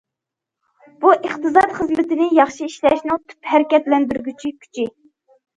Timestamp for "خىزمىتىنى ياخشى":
1.81-2.71